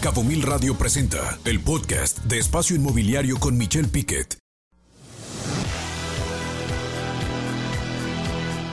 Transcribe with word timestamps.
Cabo 0.00 0.22
Mil 0.24 0.42
Radio 0.42 0.74
presenta 0.76 1.38
el 1.44 1.60
podcast 1.60 2.20
de 2.24 2.38
Espacio 2.38 2.74
Inmobiliario 2.74 3.38
con 3.38 3.58
Michelle 3.58 3.88
Piquet. 3.88 4.38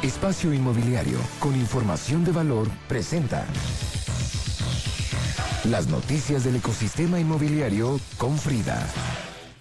Espacio 0.02 0.54
Inmobiliario 0.54 1.18
con 1.40 1.56
información 1.56 2.24
de 2.24 2.32
valor 2.32 2.70
presenta 2.88 3.46
las 5.66 5.88
noticias 5.88 6.46
del 6.46 6.56
ecosistema 6.58 7.20
inmobiliario 7.20 8.00
con 8.18 8.38
Frida. 8.38 8.88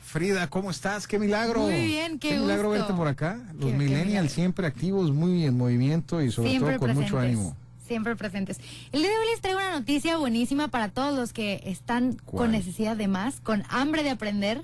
Frida, 0.05 0.49
¿cómo 0.49 0.71
estás? 0.71 1.09
¡Qué 1.09 1.19
milagro! 1.19 1.63
Muy 1.63 1.85
bien, 1.85 2.21
qué, 2.21 2.29
qué 2.31 2.39
milagro 2.39 2.69
gusto. 2.69 2.79
verte 2.85 2.95
por 2.97 3.09
acá. 3.09 3.41
Los 3.59 3.73
Qué- 3.73 3.77
millennials 3.77 4.31
siempre 4.31 4.67
activos, 4.69 5.11
muy 5.11 5.45
en 5.45 5.57
movimiento 5.57 6.23
y 6.23 6.31
sobre 6.31 6.51
Siempre 6.51 6.79
todo 6.79 6.87
con 6.87 6.95
mucho 6.95 7.19
ánimo. 7.19 7.57
Siempre 7.87 8.17
presentes. 8.17 8.59
El 8.93 9.01
día 9.01 9.11
de 9.11 9.17
hoy 9.17 9.27
les 9.31 9.41
traigo 9.41 9.61
una 9.61 9.79
noticia 9.79 10.17
buenísima 10.17 10.69
para 10.69 10.89
todos 10.89 11.17
los 11.17 11.33
que 11.33 11.63
están 11.65 12.17
¿Cuál? 12.25 12.45
con 12.45 12.53
necesidad 12.53 12.97
de 12.97 13.07
más, 13.07 13.41
con 13.41 13.63
hambre 13.69 14.03
de 14.03 14.11
aprender. 14.11 14.63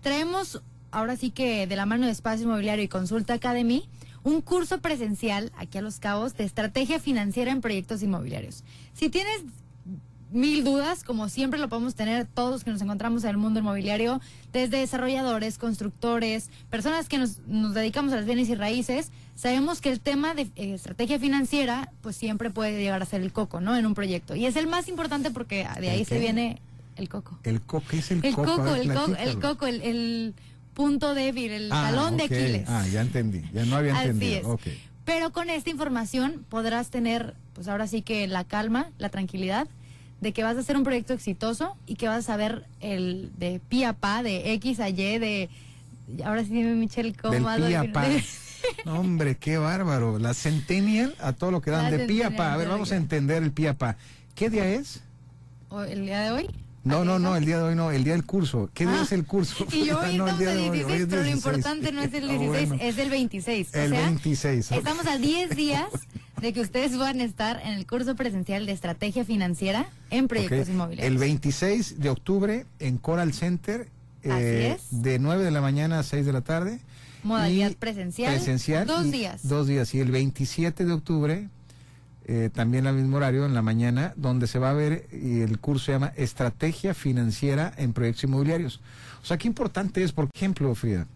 Traemos, 0.00 0.60
ahora 0.90 1.16
sí 1.16 1.30
que 1.30 1.66
de 1.66 1.76
la 1.76 1.86
mano 1.86 2.06
de 2.06 2.12
Espacio 2.12 2.46
Inmobiliario 2.46 2.84
y 2.84 2.88
Consulta 2.88 3.34
Academy, 3.34 3.88
un 4.24 4.40
curso 4.40 4.80
presencial 4.80 5.52
aquí 5.56 5.78
a 5.78 5.82
Los 5.82 6.00
Cabos 6.00 6.36
de 6.36 6.44
estrategia 6.44 6.98
financiera 6.98 7.52
en 7.52 7.60
proyectos 7.60 8.02
inmobiliarios. 8.02 8.64
Si 8.94 9.08
tienes 9.08 9.42
mil 10.34 10.64
dudas, 10.64 11.04
como 11.04 11.28
siempre 11.28 11.58
lo 11.60 11.68
podemos 11.68 11.94
tener 11.94 12.26
todos 12.26 12.50
los 12.50 12.64
que 12.64 12.70
nos 12.70 12.82
encontramos 12.82 13.24
en 13.24 13.30
el 13.30 13.36
mundo 13.36 13.60
inmobiliario, 13.60 14.20
desde 14.52 14.78
desarrolladores, 14.78 15.58
constructores, 15.58 16.50
personas 16.70 17.08
que 17.08 17.18
nos, 17.18 17.38
nos 17.46 17.72
dedicamos 17.74 18.12
a 18.12 18.16
las 18.16 18.26
bienes 18.26 18.48
y 18.48 18.54
raíces, 18.54 19.10
sabemos 19.36 19.80
que 19.80 19.90
el 19.90 20.00
tema 20.00 20.34
de 20.34 20.42
eh, 20.56 20.74
estrategia 20.74 21.18
financiera, 21.18 21.90
pues 22.02 22.16
siempre 22.16 22.50
puede 22.50 22.78
llegar 22.82 23.00
a 23.00 23.06
ser 23.06 23.22
el 23.22 23.32
coco, 23.32 23.60
¿no? 23.60 23.76
En 23.76 23.86
un 23.86 23.94
proyecto. 23.94 24.34
Y 24.34 24.46
es 24.46 24.56
el 24.56 24.66
más 24.66 24.88
importante 24.88 25.30
porque 25.30 25.66
de 25.80 25.90
ahí 25.90 26.00
¿El 26.00 26.06
se 26.06 26.14
qué? 26.16 26.20
viene 26.20 26.60
el 26.96 27.08
coco. 27.08 27.38
El 27.44 27.60
coco, 27.60 27.86
¿qué 27.88 27.98
es 27.98 28.10
el, 28.10 28.24
El 28.24 28.34
coco? 28.34 28.52
A 28.52 28.56
coco, 28.56 28.72
ver, 28.72 28.80
el, 28.82 28.92
coco, 28.92 29.14
el 29.16 29.38
coco, 29.40 29.66
el, 29.66 29.80
el 29.82 30.34
punto 30.74 31.14
débil, 31.14 31.52
el 31.52 31.72
Ah, 31.72 31.90
talón 31.90 32.16
de 32.16 32.24
ok. 32.24 32.32
Aquiles. 32.32 32.68
Ah, 32.68 32.84
ya 32.92 33.00
entendí. 33.02 33.42
Ya 33.52 33.64
no 33.64 33.76
había 33.76 33.92
Así 33.96 34.08
entendido. 34.08 34.40
es. 34.40 34.46
Ok. 34.46 34.62
Pero 35.04 35.32
con 35.32 35.50
esta 35.50 35.70
información 35.70 36.44
podrás 36.48 36.90
tener, 36.90 37.34
pues 37.52 37.68
ahora 37.68 37.86
sí 37.86 38.02
que 38.02 38.26
la 38.26 38.42
calma, 38.44 38.90
la 38.98 39.10
tranquilidad 39.10 39.68
de 40.20 40.32
que 40.32 40.42
vas 40.42 40.56
a 40.56 40.60
hacer 40.60 40.76
un 40.76 40.84
proyecto 40.84 41.12
exitoso 41.12 41.76
y 41.86 41.96
que 41.96 42.08
vas 42.08 42.18
a 42.18 42.22
saber 42.22 42.64
el 42.80 43.30
de 43.38 43.60
pi 43.68 43.84
a 43.84 43.92
pa, 43.92 44.22
de 44.22 44.52
X 44.54 44.80
a 44.80 44.88
Y, 44.88 44.94
de... 45.18 45.48
Ahora 46.24 46.42
sí 46.44 46.50
dime, 46.50 46.74
Michelle, 46.74 47.14
¿cómo 47.14 47.32
Del 47.32 47.44
pi 47.66 47.74
a 47.74 47.92
pa. 47.92 48.06
No, 48.86 49.00
hombre, 49.00 49.36
qué 49.36 49.58
bárbaro. 49.58 50.18
La 50.18 50.32
centennial 50.32 51.14
a 51.20 51.34
todo 51.34 51.50
lo 51.50 51.60
que 51.60 51.70
dan 51.70 51.90
La 51.90 51.90
de 51.98 52.06
pi 52.06 52.22
a 52.22 52.34
pa. 52.34 52.54
A 52.54 52.56
ver, 52.56 52.66
de 52.66 52.72
vamos 52.72 52.92
a 52.92 52.96
entender 52.96 53.42
el 53.42 53.52
pi 53.52 53.66
a 53.66 53.74
pa. 53.74 53.96
¿Qué 54.34 54.48
día 54.48 54.66
es? 54.70 55.02
¿O 55.68 55.82
¿El 55.82 56.06
día 56.06 56.20
de 56.22 56.30
hoy? 56.30 56.50
No, 56.82 57.04
no, 57.04 57.14
¿Así 57.14 57.22
no, 57.22 57.28
dijo? 57.30 57.36
el 57.36 57.44
día 57.46 57.56
de 57.58 57.62
hoy 57.64 57.74
no, 57.74 57.90
el 57.90 58.04
día 58.04 58.12
del 58.14 58.24
curso. 58.24 58.70
¿Qué 58.72 58.86
día 58.86 59.00
Ah, 59.00 59.02
es 59.04 59.12
el 59.12 59.26
curso? 59.26 59.66
Y 59.70 59.84
yo 59.86 59.98
hoy 60.00 60.16
No, 60.16 60.26
el 60.28 60.34
estamos 60.34 60.38
día 60.38 60.50
al 60.50 60.56
de 60.56 60.62
hoy, 60.62 60.68
hoy 60.68 60.76
16, 60.78 61.00
es 61.02 61.06
pero 61.08 61.20
lo 61.20 61.26
16. 61.26 61.36
importante 61.36 61.92
no 61.92 62.02
es 62.02 62.14
el 62.14 62.24
Ah, 62.24 62.32
16, 62.32 62.68
bueno. 62.68 62.82
es 62.84 62.98
el 62.98 63.10
26. 63.10 63.68
O 63.74 63.78
El 63.78 63.90
sea, 63.90 64.00
26, 64.06 64.72
ok. 64.72 64.78
Estamos 64.78 65.06
a 65.06 65.18
10 65.18 65.50
días 65.56 65.86
de 66.40 66.52
que 66.52 66.60
ustedes 66.60 66.96
van 66.98 67.20
a 67.20 67.24
estar 67.24 67.60
en 67.64 67.74
el 67.74 67.86
curso 67.86 68.14
presencial 68.16 68.66
de 68.66 68.72
estrategia 68.72 69.24
financiera 69.24 69.86
en 70.10 70.28
proyectos 70.28 70.62
Ok. 70.62 70.68
inmobiliarios. 70.74 71.12
El 71.12 71.18
26 71.18 72.00
de 72.00 72.10
octubre 72.10 72.66
en 72.80 72.98
Coral 72.98 73.32
Center. 73.32 73.88
eh. 74.22 74.76
De 74.90 75.18
9 75.18 75.44
de 75.44 75.50
la 75.50 75.60
mañana 75.60 75.98
a 75.98 76.02
6 76.02 76.24
de 76.26 76.32
la 76.32 76.40
tarde. 76.40 76.80
Modalidad 77.22 77.70
Y 77.70 77.74
presencial. 77.74 78.34
Presencial. 78.34 78.86
Dos 78.86 79.10
días. 79.10 79.46
Dos 79.48 79.66
días. 79.66 79.94
Y 79.94 80.00
el 80.00 80.10
27 80.10 80.84
de 80.84 80.92
octubre, 80.92 81.48
eh, 82.26 82.50
también 82.52 82.86
al 82.86 82.94
mismo 82.96 83.16
horario, 83.18 83.44
en 83.46 83.54
la 83.54 83.62
mañana, 83.62 84.12
donde 84.16 84.46
se 84.46 84.58
va 84.58 84.70
a 84.70 84.74
ver, 84.74 85.06
y 85.12 85.40
el 85.40 85.58
curso 85.58 85.86
se 85.86 85.92
llama 85.92 86.12
Estrategia 86.16 86.94
Financiera 86.94 87.72
en 87.76 87.92
Proyectos 87.92 88.24
Inmobiliarios. 88.24 88.80
O 89.22 89.26
sea, 89.26 89.36
qué 89.38 89.46
importante 89.48 90.02
es, 90.02 90.12
por 90.12 90.28
ejemplo, 90.34 90.74
Frida. 90.74 91.06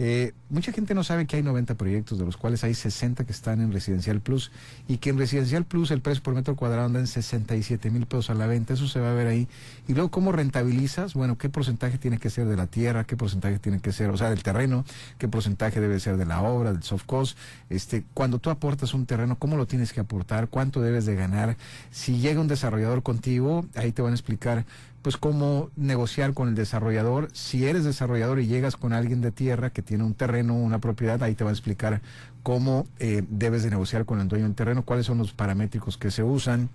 Eh, 0.00 0.32
mucha 0.48 0.70
gente 0.70 0.94
no 0.94 1.02
sabe 1.02 1.26
que 1.26 1.34
hay 1.34 1.42
90 1.42 1.74
proyectos, 1.74 2.20
de 2.20 2.24
los 2.24 2.36
cuales 2.36 2.62
hay 2.62 2.72
60 2.72 3.26
que 3.26 3.32
están 3.32 3.60
en 3.60 3.72
Residencial 3.72 4.20
Plus, 4.20 4.52
y 4.86 4.98
que 4.98 5.10
en 5.10 5.18
Residencial 5.18 5.64
Plus 5.64 5.90
el 5.90 6.00
precio 6.02 6.22
por 6.22 6.34
metro 6.34 6.54
cuadrado 6.54 6.86
anda 6.86 7.00
en 7.00 7.08
67 7.08 7.90
mil 7.90 8.06
pesos 8.06 8.30
a 8.30 8.34
la 8.34 8.46
venta, 8.46 8.74
eso 8.74 8.86
se 8.86 9.00
va 9.00 9.10
a 9.10 9.14
ver 9.14 9.26
ahí. 9.26 9.48
Y 9.88 9.94
luego, 9.94 10.12
¿cómo 10.12 10.30
rentabilizas? 10.30 11.14
Bueno, 11.14 11.36
¿qué 11.36 11.48
porcentaje 11.48 11.98
tiene 11.98 12.18
que 12.18 12.30
ser 12.30 12.46
de 12.46 12.54
la 12.54 12.68
tierra? 12.68 13.02
¿Qué 13.02 13.16
porcentaje 13.16 13.58
tiene 13.58 13.80
que 13.80 13.90
ser, 13.90 14.10
o 14.10 14.16
sea, 14.16 14.30
del 14.30 14.44
terreno? 14.44 14.84
¿Qué 15.18 15.26
porcentaje 15.26 15.80
debe 15.80 15.98
ser 15.98 16.16
de 16.16 16.26
la 16.26 16.42
obra, 16.42 16.72
del 16.72 16.84
soft 16.84 17.04
cost? 17.04 17.36
Este, 17.68 18.04
cuando 18.14 18.38
tú 18.38 18.50
aportas 18.50 18.94
un 18.94 19.04
terreno, 19.04 19.36
¿cómo 19.36 19.56
lo 19.56 19.66
tienes 19.66 19.92
que 19.92 19.98
aportar? 19.98 20.46
¿Cuánto 20.46 20.80
debes 20.80 21.06
de 21.06 21.16
ganar? 21.16 21.56
Si 21.90 22.20
llega 22.20 22.40
un 22.40 22.46
desarrollador 22.46 23.02
contigo, 23.02 23.66
ahí 23.74 23.90
te 23.90 24.02
van 24.02 24.12
a 24.12 24.14
explicar 24.14 24.64
pues 25.08 25.16
cómo 25.16 25.70
negociar 25.74 26.34
con 26.34 26.50
el 26.50 26.54
desarrollador. 26.54 27.30
Si 27.32 27.64
eres 27.64 27.82
desarrollador 27.82 28.40
y 28.40 28.46
llegas 28.46 28.76
con 28.76 28.92
alguien 28.92 29.22
de 29.22 29.30
tierra 29.30 29.70
que 29.70 29.80
tiene 29.80 30.04
un 30.04 30.12
terreno, 30.12 30.54
una 30.54 30.80
propiedad, 30.80 31.22
ahí 31.22 31.34
te 31.34 31.44
va 31.44 31.48
a 31.48 31.54
explicar 31.54 32.02
cómo 32.42 32.86
eh, 32.98 33.24
debes 33.30 33.62
de 33.62 33.70
negociar 33.70 34.04
con 34.04 34.20
el 34.20 34.28
dueño 34.28 34.44
del 34.44 34.54
terreno, 34.54 34.82
cuáles 34.82 35.06
son 35.06 35.16
los 35.16 35.32
paramétricos 35.32 35.96
que 35.96 36.10
se 36.10 36.22
usan. 36.22 36.68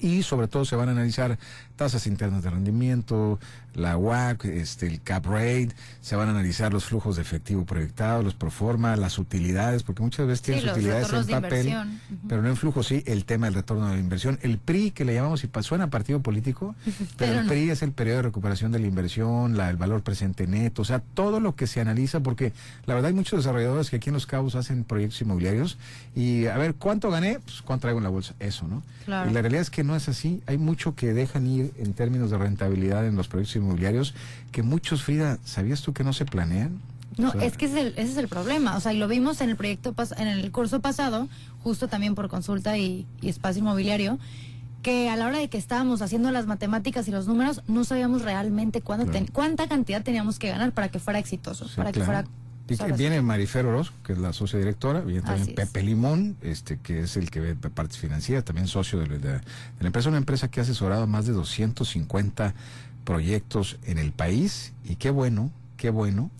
Y 0.00 0.22
sobre 0.22 0.48
todo 0.48 0.64
se 0.64 0.76
van 0.76 0.88
a 0.88 0.92
analizar 0.92 1.38
tasas 1.76 2.06
internas 2.06 2.42
de 2.42 2.50
rendimiento, 2.50 3.38
la 3.74 3.96
WAC, 3.96 4.44
este, 4.44 4.86
el 4.86 5.00
cap 5.00 5.26
rate, 5.26 5.70
se 6.00 6.16
van 6.16 6.28
a 6.28 6.30
analizar 6.30 6.72
los 6.72 6.84
flujos 6.84 7.16
de 7.16 7.22
efectivo 7.22 7.64
proyectados, 7.64 8.24
los 8.24 8.34
proforma, 8.34 8.96
las 8.96 9.18
utilidades, 9.18 9.82
porque 9.82 10.02
muchas 10.02 10.26
veces 10.26 10.40
Sí, 10.40 10.44
tienes 10.46 10.64
los 10.64 10.76
utilidades 10.76 11.12
en 11.12 11.26
papel, 11.26 11.74
pero 12.28 12.42
no 12.42 12.48
en 12.48 12.56
flujo, 12.56 12.82
sí, 12.82 13.02
el 13.06 13.24
tema 13.24 13.46
del 13.46 13.54
retorno 13.54 13.88
de 13.88 13.94
la 13.94 14.00
inversión. 14.00 14.38
El 14.42 14.58
PRI, 14.58 14.90
que 14.90 15.04
le 15.04 15.14
llamamos, 15.14 15.44
y 15.44 15.50
suena 15.62 15.84
a 15.84 15.90
partido 15.90 16.20
político, 16.20 16.74
pero, 17.16 17.40
el. 17.40 17.46
PRI 17.46 17.70
es 17.70 17.82
el 17.82 17.92
periodo 17.92 18.18
de 18.18 18.22
recuperación 18.22 18.72
de 18.72 18.78
la 18.78 18.86
inversión, 18.86 19.56
la, 19.56 19.70
el 19.70 19.76
valor 19.76 20.02
presente 20.02 20.46
neto, 20.46 20.82
o 20.82 20.84
sea, 20.84 21.00
todo 21.00 21.40
lo 21.40 21.56
que 21.56 21.66
se 21.66 21.80
analiza, 21.80 22.20
porque 22.20 22.52
la 22.86 22.94
verdad 22.94 23.08
hay 23.08 23.14
muchos 23.14 23.40
desarrolladores 23.40 23.90
que 23.90 23.96
aquí 23.96 24.10
en 24.10 24.14
Los 24.14 24.26
Cabos 24.26 24.54
hacen 24.54 24.84
proyectos 24.84 25.20
inmobiliarios 25.20 25.78
y 26.14 26.46
a 26.46 26.56
ver, 26.58 26.74
¿cuánto 26.74 27.10
gané? 27.10 27.40
Pues 27.40 27.62
cuánto 27.62 27.82
traigo 27.82 27.98
en 27.98 28.04
la 28.04 28.10
bolsa, 28.10 28.34
eso, 28.38 28.66
¿no? 28.68 28.82
Claro. 29.04 29.30
Y 29.30 29.34
la 29.34 29.42
realidad 29.42 29.62
es 29.62 29.70
que 29.70 29.83
no 29.84 29.94
es 29.96 30.08
así, 30.08 30.42
hay 30.46 30.58
mucho 30.58 30.94
que 30.94 31.12
dejan 31.14 31.46
ir 31.46 31.72
en 31.78 31.92
términos 31.92 32.30
de 32.30 32.38
rentabilidad 32.38 33.06
en 33.06 33.14
los 33.16 33.28
proyectos 33.28 33.56
inmobiliarios, 33.56 34.14
que 34.52 34.62
muchos, 34.62 35.02
Frida, 35.02 35.38
¿sabías 35.44 35.82
tú 35.82 35.92
que 35.92 36.02
no 36.04 36.12
se 36.12 36.24
planean? 36.24 36.80
No, 37.16 37.28
O 37.28 37.32
sea, 37.32 37.44
es 37.44 37.56
que 37.56 37.66
ese 37.66 37.80
es, 37.80 37.86
el, 37.86 37.92
ese 37.92 38.12
es 38.12 38.16
el 38.16 38.26
problema. 38.28 38.76
O 38.76 38.80
sea, 38.80 38.92
y 38.92 38.98
lo 38.98 39.06
vimos 39.06 39.40
en 39.40 39.50
el 39.50 39.56
proyecto, 39.56 39.94
pas- 39.94 40.18
en 40.20 40.26
el 40.26 40.50
curso 40.50 40.80
pasado, 40.80 41.28
justo 41.62 41.86
también 41.86 42.14
por 42.16 42.28
consulta 42.28 42.76
y, 42.76 43.06
y 43.20 43.28
espacio 43.28 43.60
inmobiliario, 43.60 44.18
que 44.82 45.08
a 45.08 45.16
la 45.16 45.26
hora 45.26 45.38
de 45.38 45.48
que 45.48 45.56
estábamos 45.56 46.02
haciendo 46.02 46.30
las 46.32 46.46
matemáticas 46.46 47.06
y 47.06 47.10
los 47.12 47.26
números, 47.28 47.62
no 47.68 47.84
sabíamos 47.84 48.22
realmente 48.22 48.80
cuánto 48.80 49.06
Claro. 49.06 49.24
ten- 49.26 49.32
cuánta 49.32 49.68
cantidad 49.68 50.02
teníamos 50.02 50.38
que 50.40 50.48
ganar 50.48 50.72
para 50.72 50.88
que 50.88 50.98
fuera 50.98 51.18
exitoso, 51.20 51.68
Sí, 51.68 51.74
para 51.76 51.90
que 51.92 52.00
claro. 52.00 52.06
fuera... 52.06 52.22
Que. 52.24 52.43
Viene 52.96 53.20
Marifer 53.22 53.66
Orozco, 53.66 53.94
que 54.04 54.12
es 54.14 54.18
la 54.18 54.32
socia 54.32 54.58
directora, 54.58 55.00
viene 55.00 55.20
también 55.22 55.42
Así 55.42 55.50
es. 55.50 55.56
Pepe 55.56 55.82
Limón, 55.82 56.36
este, 56.42 56.78
que 56.78 57.00
es 57.00 57.16
el 57.16 57.30
que 57.30 57.40
ve 57.40 57.54
partes 57.54 57.98
financieras, 57.98 58.44
también 58.44 58.66
socio 58.68 58.98
de, 59.00 59.06
la- 59.08 59.18
de 59.18 59.40
la 59.80 59.86
empresa, 59.86 60.08
una 60.08 60.18
empresa 60.18 60.48
que 60.48 60.60
ha 60.60 60.62
asesorado 60.62 61.06
más 61.06 61.26
de 61.26 61.32
250 61.32 62.54
proyectos 63.04 63.76
en 63.84 63.98
el 63.98 64.12
país, 64.12 64.72
y 64.84 64.96
qué 64.96 65.10
bueno, 65.10 65.50
qué 65.76 65.90
bueno, 65.90 66.30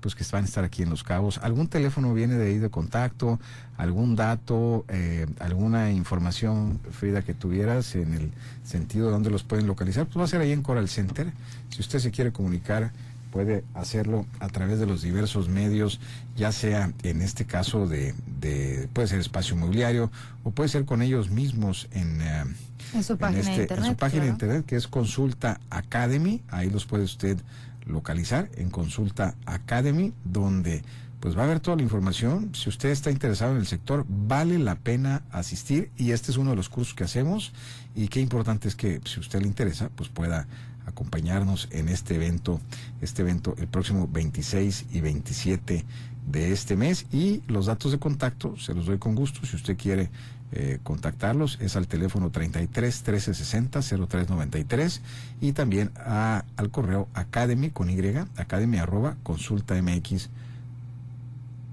pues 0.00 0.14
que 0.14 0.24
van 0.32 0.44
a 0.44 0.46
estar 0.46 0.64
aquí 0.64 0.82
en 0.82 0.88
Los 0.90 1.02
Cabos. 1.04 1.38
¿Algún 1.42 1.68
teléfono 1.68 2.14
viene 2.14 2.34
de 2.36 2.46
ahí 2.48 2.58
de 2.58 2.70
contacto? 2.70 3.38
¿Algún 3.76 4.16
dato? 4.16 4.84
eh, 4.88 5.26
¿Alguna 5.40 5.90
información, 5.92 6.80
Frida, 6.90 7.20
que 7.22 7.34
tuvieras 7.34 7.94
en 7.94 8.14
el 8.14 8.30
sentido 8.64 9.06
de 9.06 9.12
dónde 9.12 9.28
los 9.30 9.42
pueden 9.42 9.66
localizar? 9.66 10.06
Pues 10.06 10.18
va 10.18 10.24
a 10.24 10.28
ser 10.28 10.40
ahí 10.40 10.52
en 10.52 10.62
Coral 10.62 10.88
Center. 10.88 11.30
Si 11.68 11.80
usted 11.80 11.98
se 11.98 12.10
quiere 12.10 12.32
comunicar, 12.32 12.92
puede 13.30 13.64
hacerlo 13.74 14.26
a 14.40 14.48
través 14.48 14.78
de 14.80 14.86
los 14.86 15.02
diversos 15.02 15.48
medios, 15.48 16.00
ya 16.36 16.52
sea 16.52 16.92
en 17.02 17.22
este 17.22 17.44
caso 17.44 17.86
de, 17.86 18.14
de 18.40 18.88
puede 18.92 19.08
ser 19.08 19.20
espacio 19.20 19.54
inmobiliario 19.56 20.10
o 20.44 20.50
puede 20.50 20.68
ser 20.68 20.84
con 20.84 21.00
ellos 21.02 21.30
mismos 21.30 21.88
en, 21.92 22.20
eh, 22.20 22.44
En 22.94 23.02
su 23.04 23.16
página 23.16 23.42
de 23.44 23.50
este- 23.50 23.62
internet, 23.62 23.84
en 23.86 23.90
su 23.92 23.96
página 23.96 24.22
de 24.22 24.28
claro. 24.30 24.34
internet 24.34 24.66
que 24.66 24.76
es 24.76 24.88
Consulta 24.88 25.60
Academy, 25.70 26.42
ahí 26.48 26.70
los 26.70 26.86
puede 26.86 27.04
usted 27.04 27.38
localizar 27.86 28.48
en 28.56 28.70
Consulta 28.70 29.34
Academy, 29.46 30.12
donde 30.24 30.82
pues 31.20 31.36
va 31.36 31.42
a 31.42 31.44
haber 31.44 31.60
toda 31.60 31.76
la 31.76 31.82
información. 31.82 32.50
Si 32.54 32.70
usted 32.70 32.88
está 32.88 33.10
interesado 33.10 33.52
en 33.52 33.58
el 33.58 33.66
sector, 33.66 34.06
vale 34.08 34.58
la 34.58 34.74
pena 34.76 35.22
asistir 35.30 35.90
y 35.98 36.12
este 36.12 36.30
es 36.30 36.38
uno 36.38 36.50
de 36.50 36.56
los 36.56 36.70
cursos 36.70 36.94
que 36.94 37.04
hacemos 37.04 37.52
y 37.94 38.08
qué 38.08 38.20
importante 38.20 38.68
es 38.68 38.74
que 38.74 39.00
si 39.04 39.20
usted 39.20 39.42
le 39.42 39.46
interesa, 39.46 39.90
pues 39.94 40.08
pueda 40.08 40.46
acompañarnos 40.86 41.68
en 41.70 41.88
este 41.88 42.16
evento, 42.16 42.60
este 43.00 43.22
evento 43.22 43.54
el 43.58 43.68
próximo 43.68 44.08
26 44.10 44.86
y 44.92 45.00
27 45.00 45.84
de 46.30 46.52
este 46.52 46.76
mes 46.76 47.06
y 47.12 47.42
los 47.48 47.66
datos 47.66 47.92
de 47.92 47.98
contacto 47.98 48.56
se 48.56 48.74
los 48.74 48.86
doy 48.86 48.98
con 48.98 49.14
gusto 49.14 49.44
si 49.46 49.56
usted 49.56 49.76
quiere 49.76 50.10
eh, 50.52 50.78
contactarlos 50.82 51.58
es 51.60 51.76
al 51.76 51.86
teléfono 51.86 52.30
33 52.30 53.02
13 53.02 53.34
60 53.34 53.80
03 54.08 54.28
93 54.28 55.00
y 55.40 55.52
también 55.52 55.92
a, 55.96 56.44
al 56.56 56.70
correo 56.70 57.08
academy 57.14 57.70
con 57.70 57.88
y 57.88 57.96
academy 58.36 58.78
arroba 58.78 59.16
consulta 59.22 59.80
mx 59.80 60.28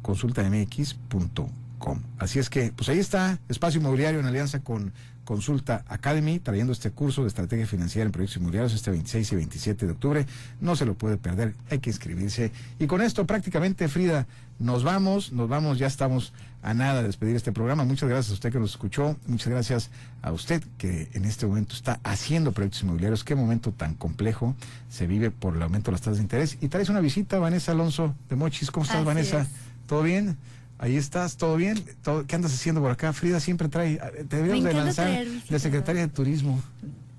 consultamx.com. 0.07 1.99
Así 2.17 2.39
es 2.39 2.49
que, 2.49 2.71
pues 2.71 2.87
ahí 2.87 2.97
está, 2.99 3.39
espacio 3.49 3.81
inmobiliario 3.81 4.21
en 4.21 4.25
alianza 4.25 4.61
con 4.61 4.93
Consulta 5.27 5.83
Academy, 5.89 6.39
trayendo 6.39 6.71
este 6.71 6.89
curso 6.91 7.23
de 7.23 7.27
estrategia 7.27 7.67
financiera 7.67 8.05
en 8.05 8.13
proyectos 8.13 8.37
inmobiliarios 8.37 8.73
este 8.73 8.91
26 8.91 9.33
y 9.33 9.35
27 9.35 9.85
de 9.85 9.91
octubre. 9.91 10.25
No 10.61 10.77
se 10.77 10.85
lo 10.85 10.93
puede 10.93 11.17
perder, 11.17 11.53
hay 11.69 11.79
que 11.79 11.89
inscribirse. 11.89 12.53
Y 12.79 12.87
con 12.87 13.01
esto 13.01 13.27
prácticamente, 13.27 13.89
Frida, 13.89 14.25
nos 14.57 14.85
vamos, 14.85 15.33
nos 15.33 15.49
vamos, 15.49 15.79
ya 15.79 15.87
estamos 15.87 16.31
a 16.63 16.73
nada 16.73 17.01
de 17.01 17.07
despedir 17.07 17.35
este 17.35 17.51
programa. 17.51 17.83
Muchas 17.83 18.07
gracias 18.07 18.31
a 18.31 18.33
usted 18.35 18.53
que 18.53 18.59
nos 18.59 18.71
escuchó, 18.71 19.17
muchas 19.27 19.49
gracias 19.49 19.89
a 20.21 20.31
usted 20.31 20.63
que 20.77 21.09
en 21.11 21.25
este 21.25 21.45
momento 21.45 21.73
está 21.75 21.99
haciendo 22.05 22.53
proyectos 22.53 22.83
inmobiliarios. 22.83 23.25
Qué 23.25 23.35
momento 23.35 23.73
tan 23.73 23.95
complejo 23.95 24.55
se 24.89 25.07
vive 25.07 25.29
por 25.29 25.57
el 25.57 25.61
aumento 25.61 25.91
de 25.91 25.95
las 25.95 26.01
tasas 26.03 26.19
de 26.19 26.23
interés. 26.23 26.57
Y 26.61 26.69
traes 26.69 26.87
una 26.87 27.01
visita, 27.01 27.37
Vanessa 27.37 27.73
Alonso 27.73 28.15
de 28.29 28.37
Mochis. 28.37 28.71
¿Cómo 28.71 28.85
estás, 28.85 28.99
Así 28.99 29.05
Vanessa? 29.05 29.41
es. 29.41 29.49
¿Todo 29.87 30.03
bien? 30.03 30.37
Ahí 30.79 30.95
estás, 30.95 31.37
¿todo 31.37 31.55
bien? 31.55 31.83
¿Todo- 32.03 32.25
¿Qué 32.27 32.35
andas 32.35 32.53
haciendo 32.53 32.81
por 32.81 32.91
acá? 32.91 33.11
Frida 33.13 33.39
siempre 33.39 33.67
trae, 33.67 33.93
eh, 33.93 34.25
te 34.29 34.37
debemos 34.37 34.63
de 34.63 34.73
lanzar 34.73 35.05
traer 35.07 35.27
de 35.49 35.59
secretaria 35.59 36.01
de 36.03 36.07
turismo. 36.09 36.61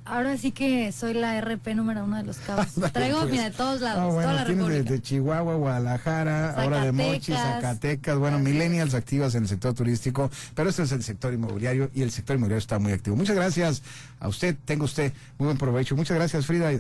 Ahora 0.05 0.39
sí 0.39 0.53
que 0.53 0.91
soy 0.91 1.13
la 1.13 1.37
RP 1.39 1.75
número 1.75 2.03
uno 2.05 2.17
de 2.17 2.23
los 2.23 2.39
cabos. 2.47 2.69
Traigo, 2.93 3.19
pues. 3.21 3.33
mira, 3.33 3.45
de 3.45 3.51
todos 3.51 3.81
lados, 3.83 4.01
Ah, 4.01 4.07
bueno, 4.07 4.23
toda 4.23 4.33
la 4.35 4.47
tienes 4.47 4.85
de, 4.87 5.03
Chihuahua, 5.03 5.55
Guadalajara, 5.57 6.55
ahora 6.55 6.83
de 6.85 6.93
Mochis, 6.93 7.35
Zacatecas. 7.35 8.17
Bueno, 8.17 8.39
millennials 8.39 8.95
activas 8.95 9.35
en 9.35 9.43
el 9.43 9.49
sector 9.49 9.75
turístico, 9.75 10.31
pero 10.55 10.71
este 10.71 10.85
es 10.85 10.93
el 10.93 11.03
sector 11.03 11.35
inmobiliario 11.35 11.91
y 11.95 12.01
el 12.03 12.11
sector 12.11 12.37
inmobiliario 12.37 12.61
está 12.61 12.79
muy 12.79 12.93
activo. 12.93 13.17
Muchas 13.17 13.37
gracias 13.37 13.83
a 14.21 14.29
usted, 14.29 14.57
tenga 14.65 14.85
usted 14.85 15.13
muy 15.37 15.47
buen 15.47 15.59
provecho. 15.59 15.95
Muchas 15.97 16.17
gracias, 16.17 16.47
Frida. 16.47 16.71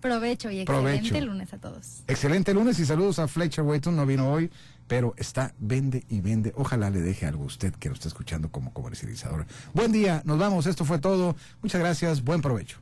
Provecho 0.00 0.50
y 0.50 0.60
excelente 0.60 1.08
Provecho. 1.10 1.26
lunes 1.26 1.52
a 1.52 1.58
todos. 1.58 2.02
Excelente 2.06 2.54
lunes 2.54 2.78
y 2.78 2.86
saludos 2.86 3.18
a 3.18 3.28
Fletcher 3.28 3.64
Wayton, 3.64 3.96
no 3.96 4.06
vino 4.06 4.30
hoy, 4.30 4.50
pero 4.86 5.14
está 5.16 5.54
vende 5.58 6.04
y 6.08 6.20
vende. 6.20 6.52
Ojalá 6.56 6.90
le 6.90 7.00
deje 7.00 7.26
algo 7.26 7.44
a 7.44 7.46
usted 7.46 7.74
que 7.74 7.88
lo 7.88 7.94
está 7.94 8.08
escuchando 8.08 8.50
como 8.50 8.72
comercializador. 8.72 9.46
Buen 9.74 9.92
día, 9.92 10.22
nos 10.24 10.38
vamos, 10.38 10.66
esto 10.66 10.84
fue 10.84 10.98
todo. 10.98 11.36
Muchas 11.62 11.80
gracias, 11.80 12.22
buen 12.22 12.42
provecho. 12.42 12.78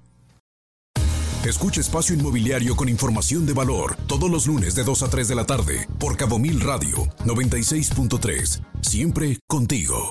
Escucha 1.44 1.82
Espacio 1.82 2.14
Inmobiliario 2.14 2.74
con 2.74 2.88
información 2.88 3.44
de 3.44 3.52
valor 3.52 3.96
todos 4.06 4.30
los 4.30 4.46
lunes 4.46 4.74
de 4.74 4.82
2 4.82 5.02
a 5.02 5.10
3 5.10 5.28
de 5.28 5.34
la 5.34 5.44
tarde 5.44 5.86
por 5.98 6.16
Cabo 6.16 6.38
Mil 6.38 6.58
Radio 6.60 6.96
96.3. 7.26 8.62
Siempre 8.80 9.38
contigo. 9.46 10.10